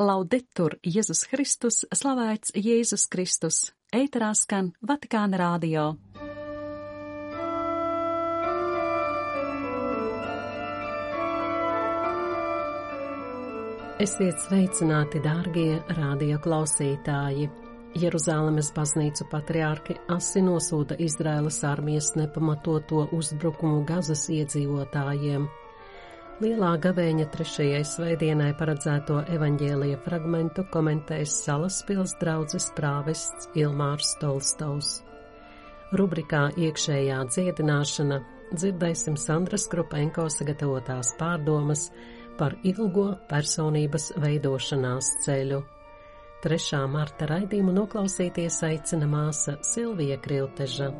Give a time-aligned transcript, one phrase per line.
[0.00, 3.58] Laudetur Jēzus Kristus, slavēts Jēzus Kristus,
[3.92, 5.82] eitarā skan Vatikāna rādio.
[14.00, 17.50] Esiet sveicināti, dārgie radio klausītāji!
[17.92, 25.50] Jeruzālēmas baznīcu patriārki asi nosūta Izraēlas armijas nepamatoto uzbrukumu Gazas iedzīvotājiem–
[26.42, 34.88] Lielā gavēņa trešajai svētdienai paredzēto evaņģēlija fragmentu komentēs Salaspils draudzes prāvests Ilmārs Tolstovs.
[35.94, 38.18] Rubrikā iekšējā dziedināšana
[38.56, 41.86] dzirdēsim Sandras Krupenko sagatavotās pārdomas
[42.40, 45.62] par ilgo personības veidošanās ceļu.
[46.42, 46.82] 3.
[46.90, 50.90] marta raidījumu noklausīties aicina māsa Silvija Krilteža.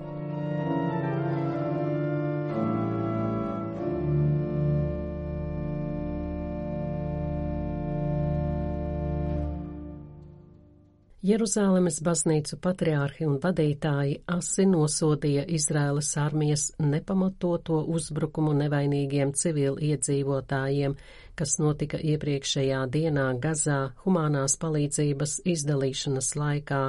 [11.23, 20.97] Jeruzālēmas baznīcu patriārhi un vadītāji asi nosodīja Izraēlas armijas nepamatoto uzbrukumu nevainīgiem civili iedzīvotājiem,
[21.39, 26.83] kas notika iepriekšējā dienā Gazā humanās palīdzības izdalīšanas laikā,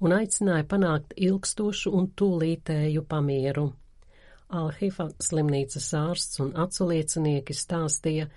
[0.00, 3.66] un aicināja panākt ilgstošu un tūlītēju pamieru.
[4.48, 8.30] Alhifa slimnīcas ārsts un aculiecinieki stāstīja,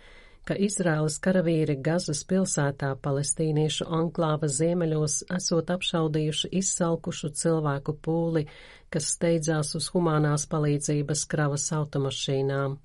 [0.48, 8.48] ka Izraēlas karavīri Gazas pilsētā palestīniešu anklāva ziemeļos esot apšaudījuši izsalkušu cilvēku pūli,
[8.94, 12.80] kas steidzās uz humanās palīdzības kravas automašīnām.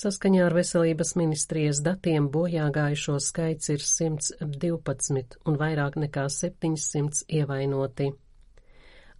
[0.00, 8.12] Saskaņā ar veselības ministrijas datiem bojāgājušo skaits ir 112 un vairāk nekā 700 ievainoti.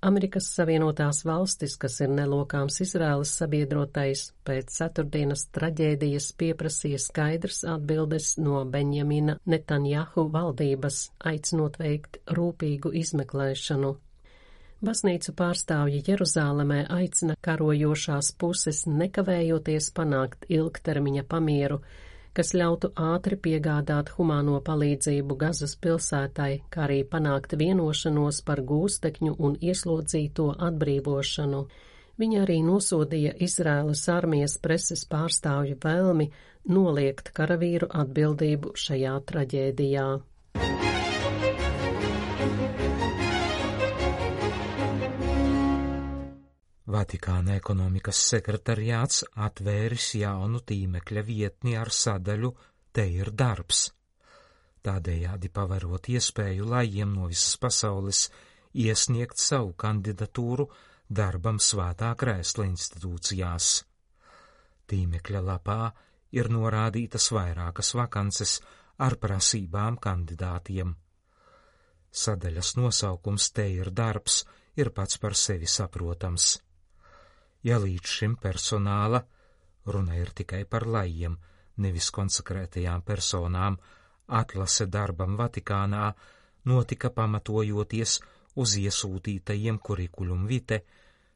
[0.00, 8.62] Amerikas Savienotās valstis, kas ir nelokāms Izraēlas sabiedrotais, pēc ceturtdienas traģēdijas pieprasīja skaidrs atbildes no
[8.64, 13.92] Benjamina Netanjahu valdības, aicinot veikt rūpīgu izmeklēšanu.
[14.80, 21.82] Baznīcu pārstāvji Jeruzālēmē aicina karojošās puses nekavējoties panākt ilgtermiņa pamieru,
[22.36, 29.56] kas ļautu ātri piegādāt humāno palīdzību Gazas pilsētai, kā arī panākt vienošanos par gūstekņu un
[29.60, 31.64] ieslodzīto atbrīvošanu.
[32.20, 36.30] Viņa arī nosodīja Izraēlas armijas preses pārstāvju vēlmi
[36.68, 40.08] noliegt karavīru atbildību šajā traģēdijā.
[46.90, 52.48] Vatikāna ekonomikas sekretariāts atvēris jaunu tīmekļa vietni ar sadaļu
[52.90, 53.82] Te ir darbs.
[54.82, 58.24] Tādējādi pavarot iespēju lajiem no visas pasaules
[58.74, 60.66] iesniegt savu kandidatūru
[61.20, 63.68] darbam svētā krēsla institūcijās.
[64.90, 65.92] Tīmekļa lapā
[66.34, 68.56] ir norādītas vairākas vakances
[69.06, 70.96] ar prasībām kandidātiem.
[72.24, 74.40] Sadaļas nosaukums Te ir darbs
[74.74, 76.48] ir pats par sevi saprotams
[77.62, 79.22] ja līdz šim personāla
[79.86, 81.36] runa ir tikai par lajiem,
[81.76, 83.78] nevis konsekrētajām personām,
[84.28, 86.10] atlase darbam Vatikānā
[86.70, 88.18] notika pamatojoties
[88.60, 90.82] uz iesūtītajiem kurikuļum vite,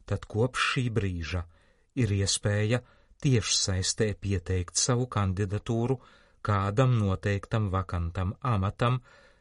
[0.05, 1.45] tad kopš šī brīža
[1.95, 2.81] ir iespēja
[3.25, 5.99] tieši saistē pieteikt savu kandidatūru
[6.45, 9.01] kādam noteiktam vakantam amatam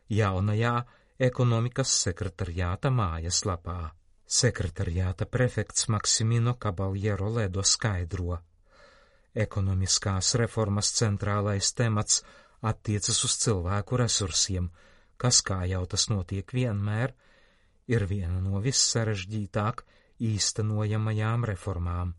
[0.09, 0.75] jaunajā
[1.19, 3.81] ekonomikas sekretariāta mājaslapā.
[4.33, 8.39] Sekretariāta prefekts Maksimino Kabaljero Ledo skaidro.
[9.45, 12.23] Ekonomiskās reformas centrālais temats
[12.71, 14.71] attiecas uz cilvēku resursiem,
[15.21, 17.13] kas, kā jau tas notiek vienmēr,
[17.93, 19.85] ir viena no vissarežģītāk
[20.31, 22.17] īstenojamajām reformām.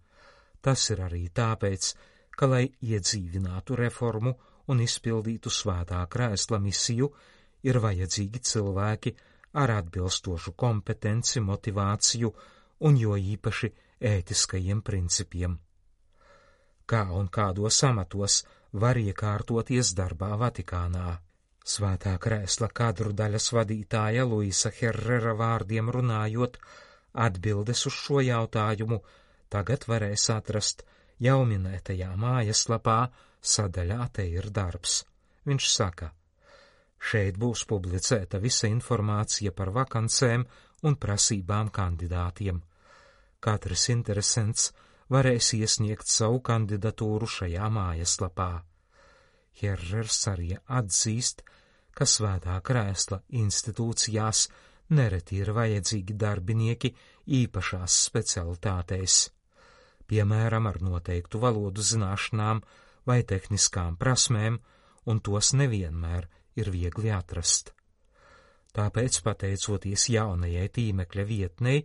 [0.62, 1.92] Tas ir arī tāpēc,
[2.30, 4.36] ka, lai iedzīvinātu reformu
[4.70, 7.10] un izpildītu svētā krēsla misiju,
[7.66, 9.16] ir vajadzīgi cilvēki,
[9.62, 12.32] ar atbilstošu kompetenci, motivāciju
[12.88, 13.70] un jo īpaši
[14.10, 15.58] ētiskajiem principiem.
[16.86, 18.42] Kā un kādos amatos
[18.72, 21.18] var iekārtoties darbā Vatikānā?
[21.64, 26.58] Svētā krēsla kadru daļas vadītāja Luisa Herrera vārdiem runājot,
[27.26, 29.00] atbildes uz šo jautājumu
[29.54, 30.84] tagad varēs atrast
[31.22, 32.98] jau minētajā mājaslapā
[33.54, 35.04] sadaļā te ir darbs.
[35.48, 36.10] Viņš saka,
[36.98, 40.46] Šeit būs publicēta visa informācija par vakancēm
[40.88, 42.60] un prasībām kandidātiem.
[43.44, 44.70] Katrs interesants
[45.12, 48.52] varēs iesniegt savu kandidatūru šajā mājaslapā.
[49.60, 51.44] Herrers arī atzīst,
[51.94, 54.46] ka svētā krēsla institūcijās
[54.98, 56.90] nereti ir vajadzīgi darbinieki
[57.40, 59.18] īpašās specialitātēs,
[60.10, 62.62] piemēram, ar noteiktu valodu zināšanām
[63.06, 64.58] vai tehniskām prasmēm,
[65.06, 66.28] un tos nevienmēr
[66.60, 67.72] ir viegli atrast.
[68.74, 71.84] Tāpēc, pateicoties jaunajai tīmekļa vietnei,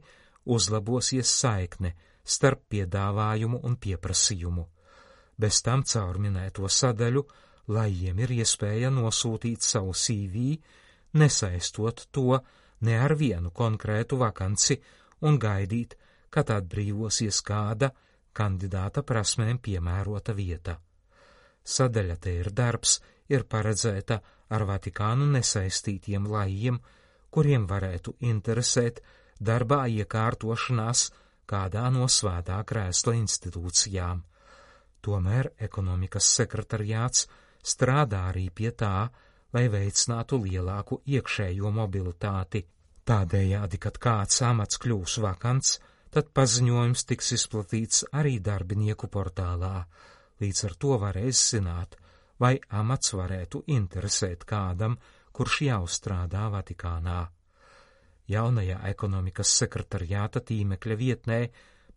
[0.49, 1.93] uzlabosies saikne
[2.23, 4.65] starp piedāvājumu un pieprasījumu.
[5.39, 7.23] Bez tam caur minēto sadaļu,
[7.75, 10.57] lai jiem ir iespēja nosūtīt savu CV,
[11.21, 12.39] nesaistot to
[12.85, 14.79] ne ar vienu konkrētu vakanci
[15.29, 15.95] un gaidīt,
[16.29, 17.91] kad atbrīvosies kāda
[18.33, 20.77] kandidāta prasmēm piemērota vieta.
[21.63, 22.99] Sadaļa te ir darbs,
[23.29, 24.19] ir paredzēta
[24.49, 26.79] ar Vatikānu nesaistītiem lajiem,
[27.29, 29.01] kuriem varētu interesēt
[29.39, 31.09] darbā iekārtošanās
[31.49, 34.23] kādā no svētā krēsla institūcijām.
[35.05, 37.27] Tomēr ekonomikas sekretariāts
[37.73, 39.09] strādā arī pie tā,
[39.53, 42.65] lai veicinātu lielāku iekšējo mobilitāti.
[43.09, 45.79] Tādējādi, kad kāds amats kļūs vakants,
[46.13, 49.87] tad paziņojums tiks izplatīts arī darbinieku portālā.
[50.41, 51.97] Līdz ar to varēs zināt,
[52.39, 54.95] vai amats varētu interesēt kādam,
[55.35, 57.19] kurš jau strādā Vatikānā.
[58.29, 61.39] Jaunajā ekonomikas sekretariāta tīmekļa vietnē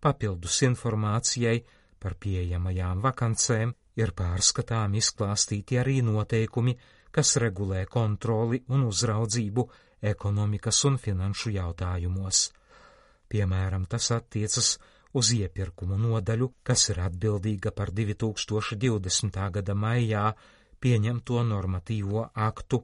[0.01, 1.59] papildus informācijai
[2.03, 6.75] par pieejamajām vakancēm ir pārskatām izklāstīti arī noteikumi,
[7.13, 9.67] kas regulē kontroli un uzraudzību
[10.13, 12.47] ekonomikas un finanšu jautājumos.
[13.33, 14.73] Piemēram, tas attiecas
[15.19, 19.39] uz iepirkumu nodaļu, kas ir atbildīga par 2020.
[19.57, 20.25] gada maijā
[20.83, 22.83] pieņemto normatīvo aktu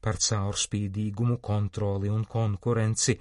[0.00, 3.16] par caurspīdīgumu, kontroli un konkurenci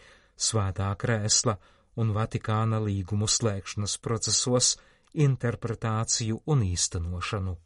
[0.50, 1.57] svētā krēsla
[2.00, 4.75] un Vatikāna līgumu slēgšanas procesos,
[5.27, 7.57] interpretāciju un īstenošanu.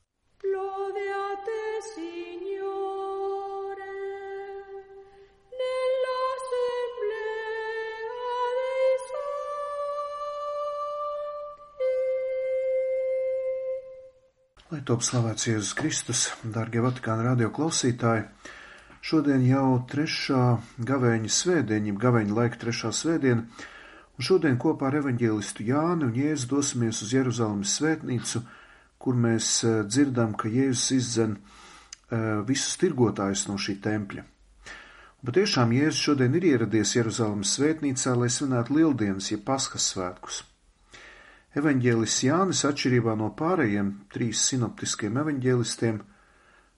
[14.87, 18.25] Top slavēts Jēzus Kristus, dārgie Vatikāna radio klausītāji,
[19.03, 20.43] šodien jau trešā
[20.89, 23.45] gavēņa svētdiena, gavēņa laika trešā svētdiena,
[24.17, 28.43] un šodien kopā ar evaņģēlistu Jāni un Jēzu dosimies uz Jeruzalemes svētnīcu,
[28.99, 34.23] kur mēs eh, dzirdam, ka Jēzus izdzen eh, visus tirgotājus no šī tempļa.
[34.23, 40.43] Un patiešām Jēzus šodien ir ieradies Jeruzalemes svētnīcā, lai svinētu lieldienas, ja paskas svētkus.
[41.53, 45.99] Evanģēlis Jānis, atšķirībā no pārējiem trīs sinoptiskiem evanģēlistiem,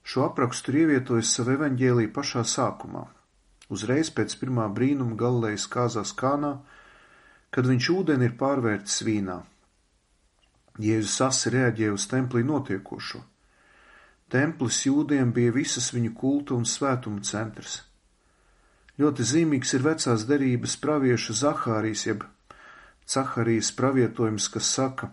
[0.04, 3.06] šo aprakstu ir ievietojis savu evanģēlī pašā sākumā,
[3.72, 6.58] uzreiz pēc pirmā brīnuma Galilejas kāzās kānā,
[7.56, 9.40] kad viņš ūdeni ir pārvērtis vīnā.
[10.84, 13.24] Jēzus asi reaģēja uz templī notiekošo.
[14.28, 17.80] Templis jūdiem bija visas viņu kulta un svētuma centrs.
[19.00, 22.28] Ļoti zīmīgs ir vecās derības pravieša Zahārijas jeb
[23.06, 25.12] Caharijas pravietojums, kas saka,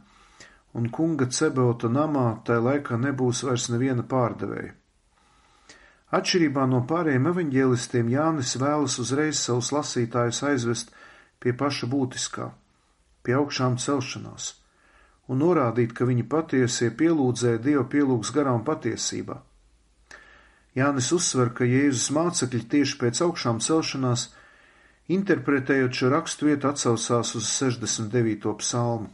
[0.73, 4.73] un kunga Cebeota namā tajā laikā nebūs vairs neviena pārdevēja.
[6.13, 10.93] Atšķirībā no pārējiem evaņģēlistiem Jānis vēlas uzreiz savus lasītājus aizvest
[11.41, 12.51] pie paša būtiskā,
[13.25, 14.51] pie augšām celšanās,
[15.29, 19.39] un norādīt, ka viņi patiesie pielūdzē Dievu pielūgs garām patiesībā.
[20.77, 24.29] Jānis uzsver, ka Jēzus mācekļi tieši pēc augšām celšanās
[25.11, 28.53] Interpretējot šo rakstu vietu atsaucās uz 69.
[28.61, 29.11] psalmu.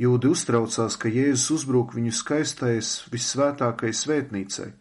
[0.00, 4.72] Jūdi uztraucās, ka Jēzus uzbruk viņu skaistais, vissvētākai svētnīcai,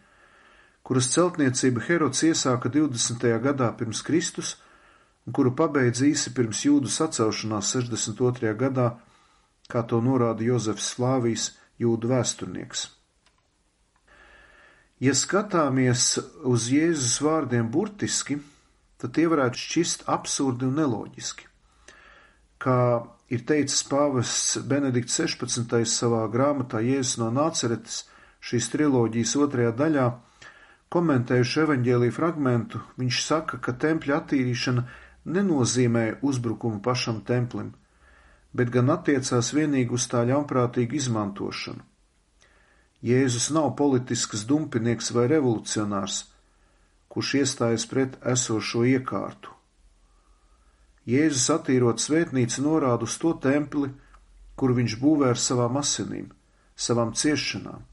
[0.87, 3.27] kuras celtniecība Herods iesāka 20.
[3.43, 4.55] gadā pirms Kristus
[5.27, 8.55] un kuru pabeidz īsi pirms jūdu sacelšanās 62.
[8.57, 8.87] gadā,
[9.69, 12.87] kā to norāda Jozefs Slāvijs, jūdu vēsturnieks.
[15.03, 16.15] Ja skatāmies
[16.47, 18.39] uz Jēzus vārdiem burtiski,
[19.03, 21.49] tad tie varētu šķist absurdi un neloģiski.
[22.63, 22.77] Kā
[23.27, 25.75] ir teicis pāvests Benedikts 16.
[25.91, 28.05] savā grāmatā Jēzus no Nāceretes
[28.43, 30.07] šīs triloģijas otrajā daļā,
[30.95, 34.83] komentējuši evaņģēlīju fragmentu, viņš saka, ka tempļa attīrīšana
[35.35, 37.73] nenozīmē uzbrukumu pašam templim,
[38.55, 41.83] bet gan attiecās vienīgi uz tā ļaunprātīgu izmantošanu.
[43.03, 46.23] Jēzus nav politisks dumpinieks vai revolucionārs,
[47.13, 49.51] kurš iestājas pret esošo iekārtu.
[51.05, 53.91] Jēzus attīrot svētnīcu norāda uz to templi,
[54.57, 56.31] kur viņš būvē ar savām asinīm,
[56.75, 57.83] savām ciešanām,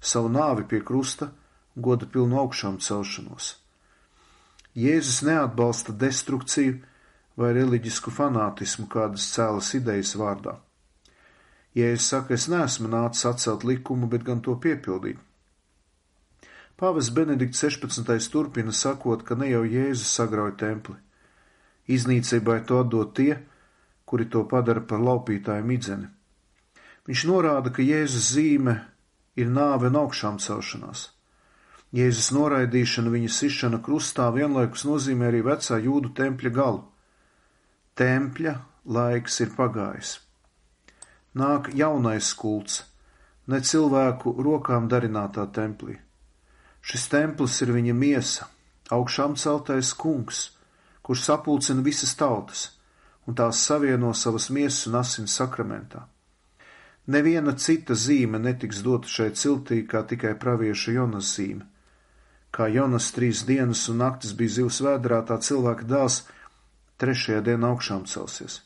[0.00, 1.32] savu nāvi pie krusta,
[1.76, 3.56] goda pilnu augšām celšanos.
[4.78, 6.78] Jēzus neatbalsta destrukciju
[7.40, 10.56] vai reliģisku fanātismu kādas cēlas idejas vārdā.
[11.76, 15.18] Jēzus saka, es neesmu nācis atcelt likumu, bet gan to piepildīt.
[16.80, 18.30] Pāvis Benedikts 16.
[18.32, 20.94] turpina sakot, ka ne jau Jēzus sagrauj templi.
[21.92, 23.34] Iznīcībai to atdod tie,
[24.08, 26.08] kuri to padara par laupītāju midzeni.
[27.04, 28.78] Viņš norāda, ka Jēzus zīme
[29.36, 31.04] ir nāve un augšām celšanās.
[31.92, 36.84] Jēzus noraidīšana, viņa sišana krustā vienlaikus nozīmē arī vecā jūdu tempļa galu.
[37.92, 40.18] Tempļa laiks ir pagājis.
[41.36, 42.86] Nāk jaunais kults,
[43.52, 46.00] ne cilvēku rokām darinātā templī.
[46.82, 48.48] Šis templis ir viņa miesa,
[48.90, 50.50] augšām celtais kungs,
[51.02, 52.70] kurš sapulcina visas tautas
[53.26, 56.06] un tās savieno savas miesas un asins sakramentā.
[57.10, 61.66] Neviena cita zīme netiks dota šai ciltī, kā tikai pravieša Jonas zīme.
[62.50, 66.24] Kā Jonas trīs dienas un naktis bija zivs vēdrā, tā cilvēka dēls
[66.98, 68.60] trešajā dienā augšām celsies.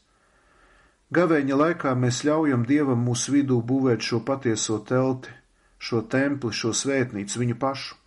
[1.14, 5.30] Gavēņa laikā mēs ļaujam Dievam mūsu vidū būvēt šo patieso telti,
[5.78, 8.00] šo templi, šo svētnīcu, viņu pašu.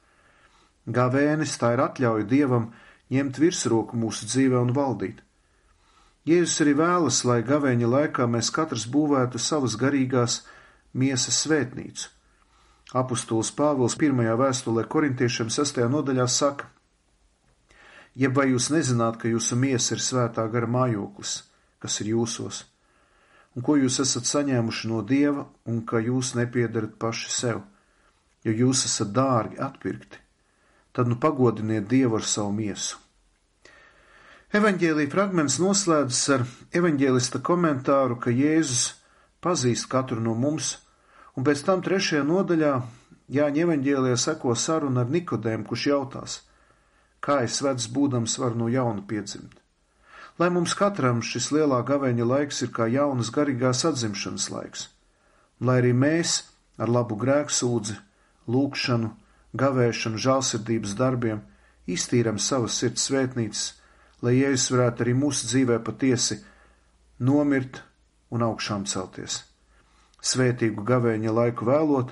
[0.88, 2.70] Gavēnis tā ir atļauja Dievam
[3.12, 5.24] ņemt virsroku mūsu dzīvē un valdīt.
[6.28, 10.42] Jēzus arī vēlas, lai gavēņa laikā mēs katrs būvētu savas garīgās
[10.94, 12.10] miesas svētnīcu.
[12.96, 16.70] Apustulis Pāvils pirmajā vēstulē korintiešiem sastajā nodaļā saka,
[18.16, 21.42] jeb vai jūs nezināt, ka jūsu miesa ir svētā gara mājoklis,
[21.84, 22.64] kas ir jūsos?
[23.58, 27.64] un ko jūs esat saņēmuši no Dieva, un ka jūs nepiedarat paši sev,
[28.46, 30.22] jo jūs esat dārgi atpirkti,
[30.98, 32.98] tad nu pagodiniet Dievu ar savu miesu.
[34.58, 36.46] Evanģēlīja fragments noslēdzas ar
[36.80, 38.96] evanģēlista komentāru, ka Jēzus
[39.46, 40.72] pazīst katru no mums,
[41.38, 42.72] un pēc tam trešajā nodaļā
[43.38, 46.40] Jāņa evanģēlijā seko saruna ar Nikodēm, kurš jautās,
[47.22, 49.60] kā es vecs būdams varu no jauna piedzimt.
[50.40, 54.88] Lai mums katram šis lielā gaveņa laiks ir kā jaunas garīgās atzimšanas laiks,
[55.60, 56.40] un lai arī mēs
[56.80, 58.00] ar labu grēksūdzi,
[58.48, 59.12] lūkšanu,
[59.56, 61.42] gavēšanu, žālsirdības darbiem
[61.88, 63.66] iztīram savas sirds svētnīcas,
[64.22, 66.42] lai Jēzus varētu arī mūsu dzīvē patiesi
[67.20, 67.82] nomirt
[68.34, 69.44] un augšām celties.
[70.22, 72.12] Svētīgu gavēņa laiku vēlot,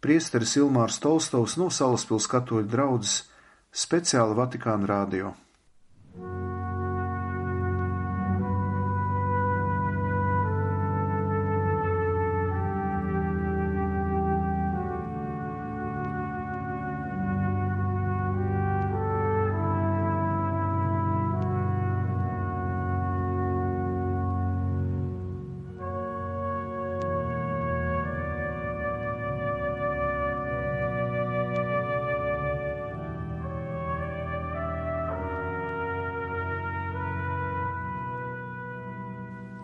[0.00, 3.26] priesteris Ilmārs Tolstovs no Salaspils katoļu draudzes
[3.70, 5.34] speciāli Vatikāna rādio.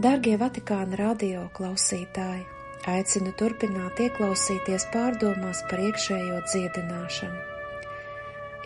[0.07, 2.45] Dārgie Vatikāna radio klausītāji,
[2.93, 7.41] aicinu turpināt ieklausīties pārdomās par iekšējo dziedināšanu.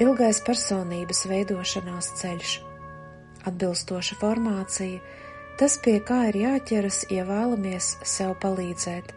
[0.04, 2.50] Ilgais personības veidošanās ceļš,
[3.48, 4.98] atbilstoša formācija,
[5.62, 9.14] tas pie kā ir jāķeras, ja vēlamies sev palīdzēt.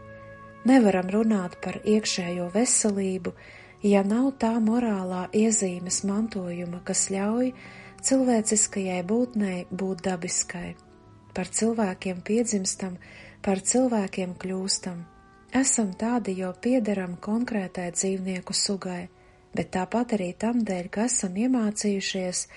[0.71, 3.35] Nevaram runāt par iekšējo veselību,
[3.83, 7.51] ja nav tā morālā iezīmes mantojuma, kas ļauj
[7.99, 10.69] cilvēciskajai būtnei būt dabiskai
[11.33, 12.97] par cilvēkiem piedzimstam,
[13.41, 15.01] par cilvēkiem kļūstam.
[15.53, 19.09] Esam tādi, jo piederam konkrētai dzīvnieku sugai,
[19.53, 22.47] bet tāpat arī tam dēļ, ka esam iemācījušies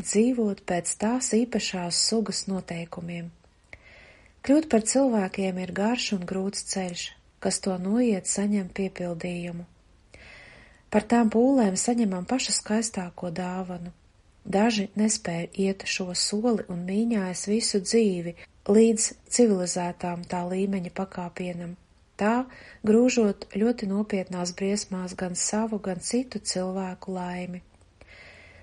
[0.00, 3.30] dzīvot pēc tās īpašās sugas noteikumiem.
[4.46, 7.06] Kļūt par cilvēkiem ir garš un grūts ceļš,
[7.44, 9.66] kas to noiet saņem piepildījumu.
[10.90, 13.92] Par tām pūlēm saņemam pašu skaistāko dāvanu
[14.44, 18.34] Daži nespēja iet šo soli un mīņājas visu dzīvi
[18.68, 21.74] līdz civilizētām tā līmeņa pakāpienam,
[22.16, 22.46] tā
[22.86, 27.60] grūžot ļoti nopietnās briesmās gan savu, gan citu cilvēku laimi.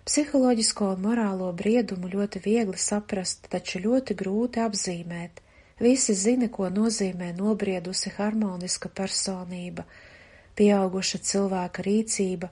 [0.07, 5.41] Psiholoģisko un morālo briedumu ļoti viegli saprast, taču ļoti grūti apzīmēt.
[5.83, 9.83] Visi zina, ko nozīmē nobriedusi harmoniska personība,
[10.57, 12.49] pieauguša cilvēka rīcība,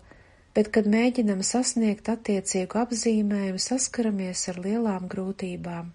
[0.56, 5.92] bet, kad mēģinam sasniegt attiecīgu apzīmējumu, saskaramies ar lielām grūtībām.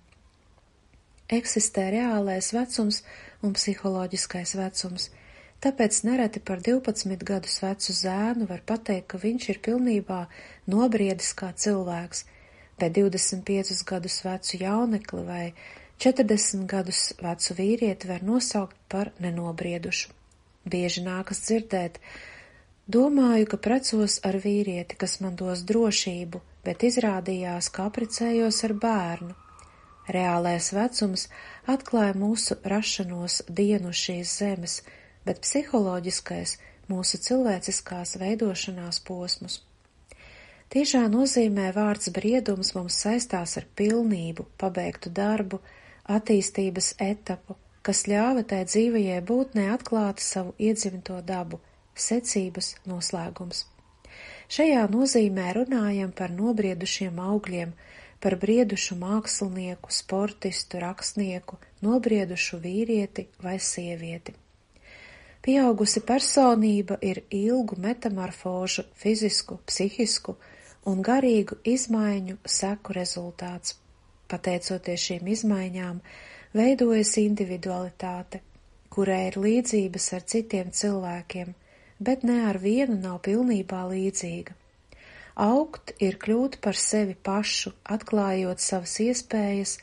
[1.30, 3.00] Eksistē reālais vecums
[3.46, 5.08] un psiholoģiskais vecums,
[5.64, 10.24] tāpēc nereti par 12 gadus vecu zēnu var pateikt, ka viņš ir pilnībā
[10.74, 12.24] nobriedis kā cilvēks,
[12.80, 15.44] bet 25 gadus vecu jaunekli vai
[16.00, 20.10] 40 gadus vecu vīrieti var nosaukt par nenobriedušu.
[20.70, 21.98] Bieži nākas dzirdēt,
[22.90, 29.34] Domāju, ka precos ar vīrieti, kas man dos drošību, bet izrādījās, ka aprecējos ar bērnu.
[30.16, 31.28] Reālais vecums
[31.70, 34.80] atklāja mūsu rašanos dienu šīs zemes,
[35.28, 36.56] bet psiholoģiskais
[36.90, 39.60] mūsu cilvēciskās veidošanās posmus.
[40.74, 45.62] Tiešā nozīmē vārds briedums mums saistās ar pilnību, pabeigtu darbu,
[46.18, 51.62] attīstības etapu, kas ļāva tai dzīvajai būtnē atklāt savu iedzimto dabu,
[52.00, 53.64] secības noslēgums.
[54.50, 57.72] Šajā nozīmē runājam par nobriedušiem augļiem,
[58.20, 64.34] par briedušu mākslinieku, sportistu, rakstnieku, nobriedušu vīrieti vai sievieti.
[65.40, 70.34] Pieaugusi personība ir ilgu metamorfožu, fizisku, psihisku
[70.90, 73.78] un garīgu izmaiņu seku rezultāts.
[74.28, 76.02] Pateicoties šīm izmaiņām,
[76.54, 78.42] veidojas individualitāte,
[78.92, 81.54] kurai ir līdzības ar citiem cilvēkiem,
[82.00, 84.56] bet ne ar vienu nav pilnībā līdzīga.
[85.40, 89.76] Augt ir kļūt par sevi pašu, atklājot savas iespējas,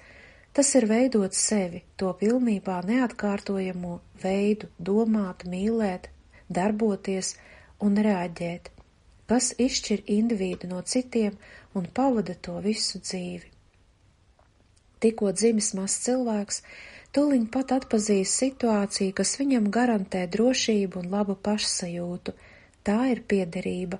[0.53, 6.09] tas ir veidot sevi, to pilnībā neatkārtojamo veidu, domāt, mīlēt,
[6.49, 7.35] darboties
[7.83, 8.71] un reaģēt,
[9.29, 11.37] kas izšķir individu no citiem
[11.77, 13.53] un pavada to visu dzīvi.
[15.01, 16.63] Tikko dzimis mazs cilvēks,
[17.17, 22.33] Tuliņ pat atpazīs situāciju, kas viņam garantē drošību un labu pašsajūtu.
[22.85, 23.97] Tā ir piederība.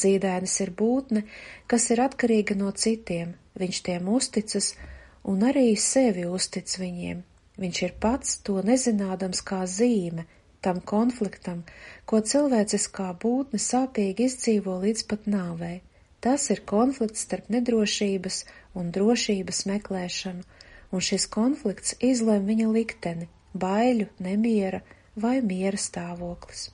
[0.00, 1.24] Zīdainis ir būtne,
[1.72, 4.70] kas ir atkarīga no citiem, viņš tiem uzticas
[5.32, 7.26] un arī sevi uztic viņiem.
[7.64, 10.28] Viņš ir pats to nezinādams kā zīme
[10.62, 11.66] tam konfliktam,
[12.06, 15.80] ko cilvēciskā būtne sāpīgi izdzīvo līdz pat nāvei.
[16.22, 18.44] Tas ir konflikts starp nedrošības
[18.78, 20.46] un drošības meklēšanu,
[20.92, 24.82] un šis konflikts izlem viņa likteni, baiļu, nemiera
[25.16, 26.70] vai miera stāvoklis.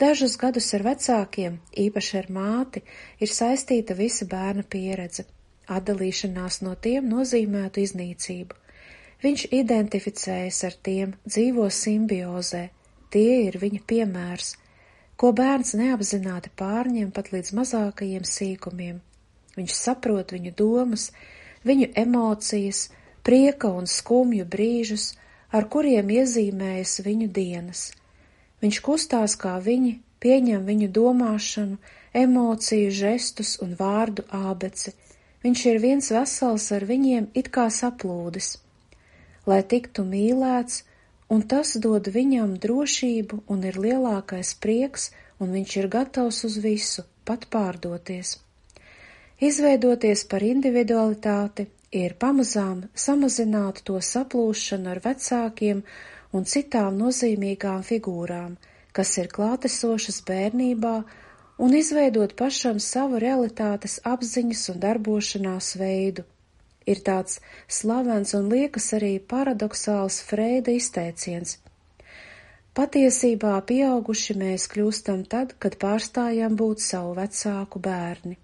[0.00, 2.80] Dažus gadus ar vecākiem, īpaši ar māti,
[3.20, 5.26] ir saistīta visa bērna pieredze.
[5.70, 8.56] Atdalīšanās no tiem nozīmētu iznīcību.
[9.20, 12.62] Viņš identificējas ar tiem, dzīvo simbiozē,
[13.12, 14.54] tie ir viņa piemērs,
[15.20, 19.02] ko bērns neapzināti pārņem pat līdz mazākajiem sīkumiem.
[19.58, 21.10] Viņš saprot viņu domas,
[21.68, 22.86] viņu emocijas,
[23.26, 25.14] prieka un skumju brīžus,
[25.50, 27.90] ar kuriem iezīmējas viņu dienas.
[28.62, 31.78] Viņš kustās kā viņi, pieņem viņu domāšanu,
[32.14, 34.92] emociju, žestus un vārdu ābeci.
[35.44, 38.58] Viņš ir viens vesels ar viņiem it kā saplūdis.
[39.48, 40.82] Lai tiktu mīlēts,
[41.32, 47.06] un tas dod viņam drošību un ir lielākais prieks, un viņš ir gatavs uz visu,
[47.24, 48.36] pat pārdoties.
[49.40, 55.82] Izveidoties par individualitāti, ir pamazām samazināt to saplūšanu ar vecākiem
[56.32, 58.56] un citām nozīmīgām figūrām,
[58.94, 60.96] kas ir klātesošas bērnībā,
[61.58, 66.24] un izveidot pašam savu realitātes apziņas un darbošanās veidu.
[66.86, 71.58] Ir tāds slavens un liekas arī paradoxāls Freida izteiciens.
[72.78, 78.38] Patiesībā pieauguši mēs kļūstam tad, kad pārstājam būt savu vecāku bērni.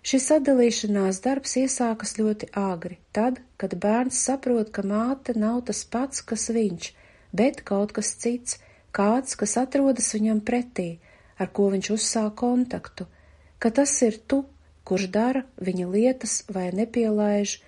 [0.00, 6.22] Šis atdalīšanās darbs iesākas ļoti agri, tad, kad bērns saprot, ka māte nav tas pats,
[6.24, 6.92] kas viņš,
[7.36, 8.56] bet kaut kas cits,
[8.96, 10.88] kāds, kas atrodas viņam pretī,
[11.36, 13.06] ar ko viņš uzsāk kontaktu,
[13.60, 14.46] ka tas ir tu,
[14.88, 17.58] kurš dara viņa lietas vai nepielaiž,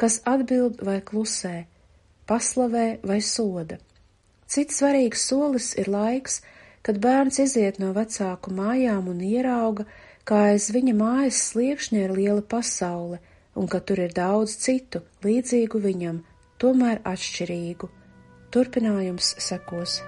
[0.00, 1.66] kas atbild vai klusē,
[2.26, 3.76] paslavē vai soda.
[4.48, 6.40] Cits svarīgs solis ir laiks,
[6.82, 9.84] kad bērns iziet no vecāku mājām un ierauga,
[10.28, 13.20] kā aiz viņa mājas sliekšņa ir liela pasaule,
[13.58, 16.22] un ka tur ir daudz citu, līdzīgu viņam,
[16.62, 17.90] tomēr atšķirīgu.
[18.52, 20.00] Turpinājums sekos.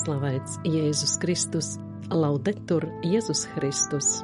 [0.00, 1.74] Slavēts Jēzus Kristus,
[2.08, 4.20] laudetur Jēzus Kristus.